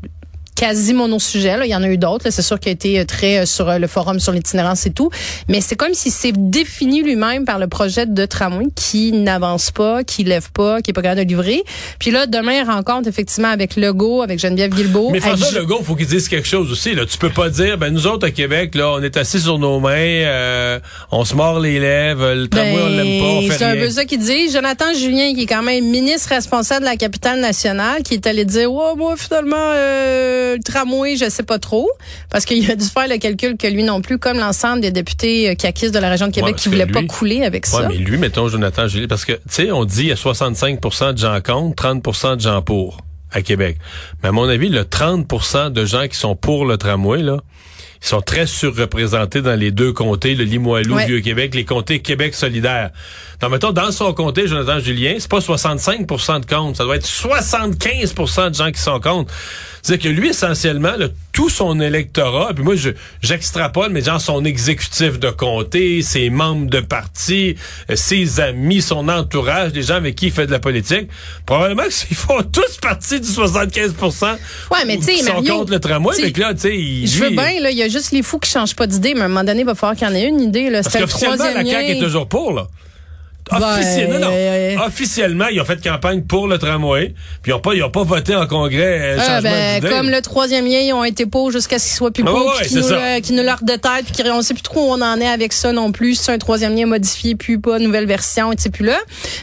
quasi 0.64 0.94
monosujet. 0.94 1.58
Là. 1.58 1.66
Il 1.66 1.70
y 1.70 1.74
en 1.74 1.82
a 1.82 1.88
eu 1.88 1.98
d'autres. 1.98 2.30
C'est 2.30 2.40
sûr 2.40 2.58
qu'il 2.58 2.70
a 2.70 2.72
été 2.72 2.98
euh, 2.98 3.04
très 3.04 3.40
euh, 3.40 3.46
sur 3.46 3.68
euh, 3.68 3.78
le 3.78 3.86
forum 3.86 4.18
sur 4.18 4.32
l'itinérance 4.32 4.86
et 4.86 4.92
tout. 4.92 5.10
Mais 5.46 5.60
c'est 5.60 5.76
comme 5.76 5.92
s'il 5.92 6.10
s'est 6.10 6.32
défini 6.34 7.02
lui-même 7.02 7.44
par 7.44 7.58
le 7.58 7.66
projet 7.66 8.06
de 8.06 8.24
tramway 8.24 8.64
qui 8.74 9.12
n'avance 9.12 9.70
pas, 9.70 10.04
qui 10.04 10.24
lève 10.24 10.50
pas, 10.52 10.80
qui 10.80 10.90
est 10.90 10.94
pas 10.94 11.02
capable 11.02 11.22
de 11.22 11.28
livrer. 11.28 11.62
Puis 11.98 12.10
là, 12.10 12.26
demain, 12.26 12.62
il 12.62 12.64
rencontre 12.64 13.08
effectivement 13.08 13.48
avec 13.48 13.76
Legault, 13.76 14.22
avec 14.22 14.38
Geneviève 14.38 14.74
Guilbeault. 14.74 15.10
Mais 15.10 15.20
François 15.20 15.60
Legault, 15.60 15.82
faut 15.82 15.96
qu'il 15.96 16.06
dise 16.06 16.28
quelque 16.28 16.48
chose 16.48 16.72
aussi. 16.72 16.94
Là. 16.94 17.04
Tu 17.04 17.18
peux 17.18 17.28
pas 17.28 17.50
dire, 17.50 17.76
ben 17.76 17.92
nous 17.92 18.06
autres 18.06 18.26
à 18.26 18.30
Québec, 18.30 18.74
là, 18.74 18.92
on 18.92 19.02
est 19.02 19.18
assis 19.18 19.40
sur 19.40 19.58
nos 19.58 19.80
mains, 19.80 20.78
on 21.10 21.26
se 21.26 21.34
mord 21.34 21.60
les 21.60 21.78
lèvres, 21.78 22.32
le 22.32 22.48
tramway, 22.48 22.80
on 22.82 22.88
l'aime 22.88 23.20
pas, 23.20 23.26
on 23.26 23.42
ben, 23.42 23.50
fait 23.50 23.58
C'est 23.58 23.64
un 23.64 23.76
peu 23.76 23.90
ça 23.90 24.06
qu'il 24.06 24.20
dit. 24.20 24.50
Jonathan 24.50 24.94
Julien, 24.94 25.34
qui 25.34 25.42
est 25.42 25.46
quand 25.46 25.62
même 25.62 25.84
ministre 25.84 26.30
responsable 26.30 26.80
de 26.80 26.90
la 26.90 26.96
capitale 26.96 27.40
nationale, 27.40 28.02
qui 28.02 28.14
est 28.14 28.26
allé 28.26 28.46
dire, 28.46 28.72
ouais, 28.72 28.94
moi, 28.96 29.14
finalement, 29.18 29.72
le 30.54 30.62
tramway, 30.62 31.16
je 31.16 31.28
sais 31.28 31.42
pas 31.42 31.58
trop, 31.58 31.90
parce 32.30 32.44
qu'il 32.44 32.70
a 32.70 32.76
dû 32.76 32.84
faire 32.86 33.08
le 33.08 33.18
calcul 33.18 33.56
que 33.56 33.66
lui 33.66 33.82
non 33.82 34.00
plus, 34.00 34.18
comme 34.18 34.38
l'ensemble 34.38 34.80
des 34.80 34.90
députés 34.90 35.50
euh, 35.50 35.54
qui 35.54 35.66
acquisent 35.66 35.92
de 35.92 35.98
la 35.98 36.08
région 36.08 36.28
de 36.28 36.32
Québec, 36.32 36.56
qui 36.56 36.68
voulaient 36.68 36.86
pas 36.86 37.02
couler 37.04 37.44
avec 37.44 37.66
ça. 37.66 37.88
mais 37.88 37.96
lui, 37.96 38.18
mettons 38.18 38.48
Jonathan 38.48 38.88
Julie, 38.88 39.06
parce 39.06 39.24
que, 39.24 39.32
tu 39.32 39.40
sais, 39.48 39.70
on 39.70 39.84
dit 39.84 40.02
il 40.02 40.08
y 40.08 40.12
a 40.12 40.16
65% 40.16 41.12
de 41.12 41.18
gens 41.18 41.40
contre, 41.40 41.82
30% 41.82 42.36
de 42.36 42.40
gens 42.40 42.62
pour 42.62 42.98
à 43.30 43.42
Québec. 43.42 43.78
Mais 44.22 44.28
à 44.28 44.32
mon 44.32 44.48
avis, 44.48 44.68
le 44.68 44.82
30% 44.82 45.70
de 45.72 45.84
gens 45.84 46.06
qui 46.06 46.16
sont 46.16 46.36
pour 46.36 46.64
le 46.64 46.76
tramway, 46.78 47.22
là, 47.22 47.40
ils 48.04 48.08
sont 48.08 48.20
très 48.20 48.46
surreprésentés 48.46 49.40
dans 49.40 49.58
les 49.58 49.70
deux 49.70 49.92
comtés, 49.94 50.34
le 50.34 50.44
Limoilou, 50.44 50.94
Ouais. 50.94 51.06
Vieux-Québec, 51.06 51.54
les 51.54 51.64
comtés 51.64 52.00
Québec 52.00 52.34
solidaire. 52.34 52.90
Donc, 53.40 53.50
mettons, 53.50 53.72
dans 53.72 53.90
son 53.92 54.12
comté, 54.12 54.46
Jonathan 54.46 54.78
Julien, 54.78 55.16
c'est 55.18 55.30
pas 55.30 55.38
65% 55.40 56.40
de 56.40 56.46
comptes, 56.46 56.76
ça 56.76 56.84
doit 56.84 56.96
être 56.96 57.06
75% 57.06 58.50
de 58.50 58.54
gens 58.54 58.70
qui 58.70 58.80
sont 58.80 59.00
contre. 59.00 59.32
C'est-à-dire 59.82 60.10
que 60.10 60.14
lui, 60.14 60.28
essentiellement, 60.28 60.94
là, 60.98 61.08
tout 61.34 61.50
son 61.50 61.80
électorat, 61.80 62.54
puis 62.54 62.64
moi, 62.64 62.76
je, 62.76 62.90
j'extrapole, 63.20 63.90
mais 63.90 64.02
genre 64.02 64.20
son 64.20 64.44
exécutif 64.44 65.18
de 65.18 65.30
comté, 65.30 66.00
ses 66.00 66.30
membres 66.30 66.70
de 66.70 66.78
parti, 66.80 67.56
euh, 67.90 67.96
ses 67.96 68.38
amis, 68.38 68.80
son 68.80 69.08
entourage, 69.08 69.72
les 69.72 69.82
gens 69.82 69.96
avec 69.96 70.14
qui 70.14 70.26
il 70.26 70.32
fait 70.32 70.46
de 70.46 70.52
la 70.52 70.60
politique, 70.60 71.08
probablement 71.44 71.88
qu'ils 71.88 72.16
font 72.16 72.40
tous 72.52 72.78
partie 72.80 73.20
du 73.20 73.28
75 73.28 73.94
Ouais, 74.70 74.84
mais 74.86 74.96
tu 74.96 75.02
sais, 75.02 75.22
Mario, 75.24 75.58
contre 75.58 75.72
le 75.72 75.80
tramway, 75.80 76.14
mais 76.22 76.32
là, 76.36 76.54
tu 76.54 76.60
sais, 76.60 77.06
Je 77.06 77.24
veux 77.24 77.30
bien, 77.30 77.60
là, 77.60 77.70
il 77.70 77.76
y 77.76 77.82
a 77.82 77.88
juste 77.88 78.12
les 78.12 78.22
fous 78.22 78.38
qui 78.38 78.50
changent 78.50 78.76
pas 78.76 78.86
d'idée, 78.86 79.14
mais 79.14 79.22
à 79.22 79.24
un 79.24 79.28
moment 79.28 79.44
donné, 79.44 79.60
il 79.60 79.66
va 79.66 79.74
falloir 79.74 79.98
qu'il 79.98 80.06
y 80.06 80.10
en 80.10 80.14
ait 80.14 80.28
une 80.28 80.40
idée. 80.40 80.70
Là. 80.70 80.82
Parce 80.82 80.96
qu'officiellement, 80.96 81.36
troisième 81.36 81.66
la 81.66 81.70
CAQ 81.70 81.90
est 81.90 82.00
toujours 82.00 82.28
pour, 82.28 82.52
là. 82.52 82.68
Ben, 83.50 83.58
Officiellement, 83.62 84.18
non, 84.18 84.26
non. 84.28 84.32
euh, 84.34 84.76
Officiellement, 84.86 85.46
ils 85.48 85.60
ont 85.60 85.64
fait 85.66 85.82
campagne 85.82 86.22
pour 86.22 86.48
le 86.48 86.56
tramway, 86.58 87.14
puis 87.42 87.50
ils 87.50 87.54
n'ont 87.54 87.60
pas, 87.60 87.74
ils 87.74 87.82
ont 87.82 87.90
pas 87.90 88.02
voté 88.02 88.34
en 88.34 88.46
congrès 88.46 89.00
euh, 89.00 89.16
Ah, 89.20 89.22
changement 89.42 89.50
ben, 89.50 89.82
comme 89.90 90.08
le 90.08 90.20
troisième 90.22 90.64
lien, 90.64 90.78
ils 90.78 90.92
ont 90.94 91.04
été 91.04 91.26
pour 91.26 91.50
jusqu'à 91.50 91.78
ce 91.78 91.84
qu'ils 91.86 91.94
soient 91.96 92.10
plus 92.10 92.24
Ah, 92.26 92.30
pour, 92.30 92.46
ouais, 92.58 92.66
qu'ils 92.66 92.78
nous, 92.78 92.88
le- 92.88 93.36
nous 93.36 93.42
leur 93.42 93.58
détaillent, 93.62 94.02
puis 94.02 94.22
qu'on 94.22 94.40
sait 94.40 94.54
plus 94.54 94.62
trop 94.62 94.88
où 94.88 94.92
on 94.94 95.02
en 95.02 95.20
est 95.20 95.28
avec 95.28 95.52
ça 95.52 95.72
non 95.72 95.92
plus. 95.92 96.14
C'est 96.14 96.32
un 96.32 96.38
troisième 96.38 96.74
lien 96.74 96.86
modifié, 96.86 97.34
puis 97.34 97.58
pas 97.58 97.78
nouvelle 97.78 98.06
version, 98.06 98.50
et 98.52 98.56
plus 98.70 98.86
là. 98.86 98.98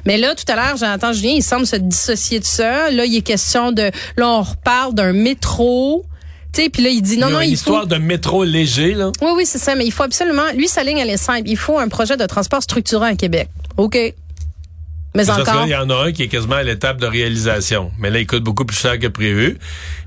Mais 0.06 0.18
là, 0.18 0.34
tout 0.34 0.52
à 0.52 0.56
l'heure, 0.56 0.78
j'entends 0.78 1.14
Julien, 1.14 1.34
il 1.36 1.44
semble 1.44 1.68
se 1.68 1.76
dissocier 1.76 2.40
de 2.40 2.46
ça. 2.46 2.90
Là, 2.90 3.06
il 3.06 3.16
est 3.16 3.22
question 3.22 3.72
de, 3.72 3.92
là, 4.18 4.28
on 4.30 4.42
reparle 4.42 4.96
d'un 4.96 5.14
métro. 5.14 6.06
Tu 6.54 6.64
sais, 6.64 6.70
puis 6.70 6.84
là, 6.84 6.90
il 6.90 7.02
dit 7.02 7.18
non, 7.18 7.28
ont 7.28 7.30
non, 7.30 7.40
une 7.42 7.50
il 7.50 7.54
histoire 7.54 7.82
faut. 7.82 7.88
de 7.88 7.96
métro 7.98 8.44
léger, 8.44 8.94
là. 8.94 9.12
Oui, 9.22 9.30
oui, 9.38 9.44
c'est 9.46 9.58
ça, 9.60 9.74
mais 9.76 9.86
il 9.86 9.92
faut 9.92 10.04
absolument. 10.04 10.44
Lui, 10.56 10.68
sa 10.68 10.84
ligne, 10.84 10.98
elle 10.98 11.10
est 11.10 11.16
simple. 11.16 11.44
Il 11.48 11.56
faut 11.56 11.78
un 11.80 11.88
projet 11.88 12.18
de 12.18 12.26
transport 12.26 12.62
structurant 12.62 13.06
à 13.06 13.16
Québec. 13.16 13.48
OK. 13.78 13.98
Mais 15.14 15.26
Parce 15.26 15.42
encore? 15.42 15.66
il 15.66 15.72
y 15.72 15.76
en 15.76 15.90
a 15.90 16.06
un 16.06 16.12
qui 16.14 16.24
est 16.24 16.28
quasiment 16.30 16.56
à 16.56 16.64
l'étape 16.64 16.96
de 17.02 17.06
réalisation. 17.06 17.92
Mais 18.00 18.10
là, 18.10 18.20
il 18.20 18.28
coûte 18.28 18.44
beaucoup 18.44 18.64
plus 18.64 18.78
cher 18.78 18.98
que 18.98 19.08
prévu. 19.08 19.60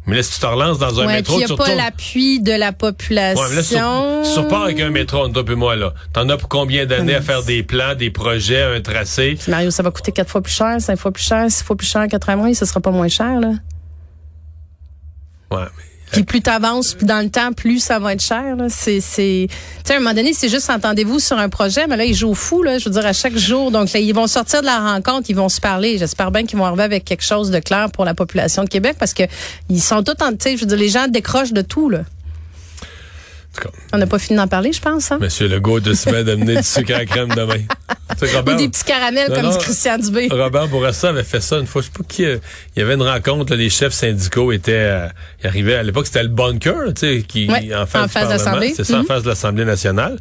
Mais 0.06 0.16
là, 0.16 0.22
si 0.22 0.32
tu 0.32 0.40
te 0.40 0.46
relances 0.46 0.78
dans 0.78 0.98
un 0.98 1.06
Ouais, 1.06 1.16
métro, 1.16 1.34
puis 1.34 1.42
il 1.42 1.46
tu 1.46 1.52
n'y 1.52 1.60
a 1.60 1.64
pas 1.64 1.74
l'appui 1.74 2.40
de 2.40 2.52
la 2.52 2.72
population. 2.72 3.42
Ouais, 3.42 3.48
mais 3.50 4.50
là, 4.50 4.62
avec 4.62 4.80
un 4.80 4.88
métro, 4.90 5.18
entre 5.24 5.42
toi 5.42 5.52
et 5.52 5.56
moi, 5.56 5.76
là. 5.76 5.92
T'en 6.14 6.26
as 6.30 6.38
pour 6.38 6.48
combien 6.48 6.86
d'années 6.86 7.14
à 7.14 7.20
faire 7.20 7.42
des 7.42 7.62
plans, 7.62 7.94
des 7.94 8.10
projets, 8.10 8.62
un 8.62 8.80
tracé? 8.80 9.36
Puis 9.38 9.50
Mario, 9.50 9.70
ça 9.70 9.82
va 9.82 9.90
coûter 9.90 10.10
quatre 10.10 10.30
fois 10.30 10.40
plus 10.40 10.54
cher, 10.54 10.76
cinq 10.80 10.96
fois 10.96 11.12
plus 11.12 11.22
cher, 11.24 11.50
six 11.50 11.62
fois 11.62 11.76
plus 11.76 11.86
cher, 11.86 12.06
quatre 12.08 12.34
mois, 12.36 12.54
ce 12.54 12.64
sera 12.64 12.80
pas 12.80 12.90
moins 12.90 13.08
cher, 13.08 13.40
là. 13.40 13.48
Ouais, 15.50 15.66
mais 15.76 15.84
Puis 16.14 16.22
plus 16.22 16.42
t'avances 16.42 16.96
dans 16.98 17.24
le 17.24 17.28
temps, 17.28 17.52
plus 17.52 17.80
ça 17.80 17.98
va 17.98 18.12
être 18.12 18.22
cher. 18.22 18.56
C'est, 18.68 19.00
c'est, 19.00 19.48
à 19.90 19.94
un 19.94 19.98
moment 19.98 20.14
donné, 20.14 20.32
c'est 20.32 20.48
juste 20.48 20.70
entendez-vous 20.70 21.18
sur 21.18 21.36
un 21.36 21.48
projet, 21.48 21.88
mais 21.88 21.96
là 21.96 22.04
ils 22.04 22.14
jouent 22.14 22.34
fou. 22.34 22.64
Je 22.64 22.84
veux 22.84 22.90
dire 22.92 23.04
à 23.04 23.12
chaque 23.12 23.36
jour. 23.36 23.72
Donc 23.72 23.92
là, 23.92 23.98
ils 23.98 24.14
vont 24.14 24.28
sortir 24.28 24.60
de 24.60 24.66
la 24.66 24.78
rencontre, 24.78 25.28
ils 25.28 25.34
vont 25.34 25.48
se 25.48 25.60
parler. 25.60 25.98
J'espère 25.98 26.30
bien 26.30 26.46
qu'ils 26.46 26.56
vont 26.56 26.66
arriver 26.66 26.84
avec 26.84 27.04
quelque 27.04 27.24
chose 27.24 27.50
de 27.50 27.58
clair 27.58 27.90
pour 27.90 28.04
la 28.04 28.14
population 28.14 28.62
de 28.62 28.68
Québec 28.68 28.94
parce 28.96 29.12
que 29.12 29.24
ils 29.68 29.82
sont 29.82 30.04
tous 30.04 30.22
en, 30.22 30.30
tu 30.30 30.36
sais, 30.40 30.56
je 30.56 30.60
veux 30.60 30.68
dire, 30.68 30.78
les 30.78 30.88
gens 30.88 31.08
décrochent 31.08 31.52
de 31.52 31.62
tout 31.62 31.90
là. 31.90 32.02
Cas, 33.60 33.70
On 33.92 33.98
n'a 33.98 34.06
pas 34.06 34.18
fini 34.18 34.36
d'en 34.36 34.48
parler, 34.48 34.72
je 34.72 34.80
pense. 34.80 35.10
Hein? 35.12 35.18
Monsieur 35.20 35.48
Legault 35.48 35.80
de 35.80 35.94
se 35.94 36.08
mettre 36.10 36.24
d'amener 36.26 36.56
du 36.56 36.62
sucre 36.62 36.94
à 36.94 36.98
la 36.98 37.06
crème 37.06 37.28
demain. 37.34 37.56
Sais, 38.18 38.32
Ou 38.32 38.36
Robert, 38.36 38.56
des 38.56 38.68
petits 38.68 38.84
caramels 38.84 39.28
Non, 39.30 39.34
comme 39.34 39.44
non. 39.46 39.50
dit 39.50 39.58
Christian 39.58 39.98
Dubé. 39.98 40.28
Robert 40.30 40.68
Bourassa 40.68 41.08
avait 41.08 41.24
fait 41.24 41.40
ça 41.40 41.58
une 41.58 41.66
fois. 41.66 41.82
Je 41.82 41.86
sais 41.86 41.92
pas 41.96 42.04
qui. 42.06 42.24
euh, 42.24 42.36
il 42.76 42.80
y 42.80 42.82
avait 42.82 42.94
une 42.94 43.02
rencontre. 43.02 43.50
là, 43.52 43.56
les 43.56 43.70
chefs 43.70 43.92
syndicaux 43.92 44.52
étaient. 44.52 44.72
euh, 44.74 45.08
ils 45.42 45.46
arrivaient 45.48 45.74
à 45.76 45.82
l'époque. 45.82 46.06
C'était 46.06 46.22
le 46.22 46.28
bunker, 46.28 46.92
tu 46.94 47.00
sais, 47.00 47.22
qui 47.26 47.48
Ouais, 47.48 47.74
en 47.74 47.86
face, 47.86 48.02
en 48.02 48.06
du 48.06 48.12
face 48.12 48.24
de 48.28 48.32
l'Assemblée. 48.32 48.72
C'est 48.76 48.84
ça, 48.84 48.96
en 48.98 49.00
Mhm. 49.00 49.06
face 49.06 49.22
de 49.24 49.28
l'Assemblée 49.30 49.64
nationale. 49.64 50.18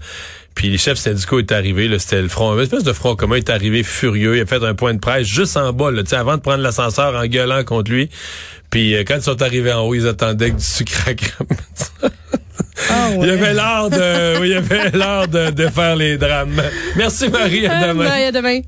Puis 0.56 0.70
les 0.70 0.78
chefs 0.78 0.98
syndicaux 0.98 1.40
étaient 1.40 1.56
arrivés. 1.56 1.90
C'était 2.00 2.22
le 2.22 2.30
front, 2.30 2.54
une 2.56 2.62
espèce 2.63 2.84
de 2.84 2.94
front 2.94 3.16
commun. 3.16 3.36
Il 3.36 3.40
est 3.40 3.50
arrivé 3.50 3.84
furieux. 3.84 4.38
Il 4.38 4.42
a 4.42 4.46
fait 4.46 4.63
un 4.63 4.74
point 4.75 4.94
de 4.94 5.00
presse 5.00 5.28
juste 5.28 5.58
en 5.58 5.72
bas, 5.74 5.92
là, 5.92 6.02
avant 6.13 6.38
de 6.38 6.42
prendre 6.42 6.63
l'ascenseur 6.63 7.16
en 7.16 7.25
gueulant 7.28 7.63
contre 7.63 7.92
lui. 7.92 8.10
Puis 8.70 8.96
euh, 8.96 9.04
quand 9.06 9.16
ils 9.18 9.22
sont 9.24 9.42
arrivés 9.42 9.74
en 9.74 9.82
haut, 9.82 9.94
ils 9.94 10.08
attendaient 10.08 10.52
que 10.52 10.58
du 10.58 10.63
sucre 10.63 11.04
à 11.08 11.13
crème. 11.13 11.48
Ah, 12.89 13.10
Il 13.12 13.18
ouais. 13.20 13.27
y 13.27 13.32
avait 13.32 13.53
l'art 13.53 13.89
de, 13.89 14.39
oui, 14.39 14.50
il 14.50 14.51
y 14.53 14.56
avait 14.56 14.89
l'art 14.98 15.27
de, 15.27 15.51
de 15.51 15.68
faire 15.68 15.96
les 15.96 16.18
drames. 16.18 16.62
Merci 16.96 17.30
Marie, 17.30 17.68
à 17.68 17.88
demain. 17.88 18.06
bye, 18.10 18.24
à 18.25 18.32
demain. 18.32 18.60